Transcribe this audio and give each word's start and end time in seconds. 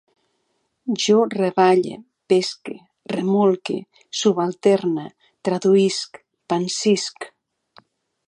Jo 1.01 1.17
reballe, 1.33 1.97
pesque, 2.33 2.77
remolque, 3.15 3.77
subalterne, 4.21 5.05
traduïsc, 5.49 6.21
pansisc 6.55 7.29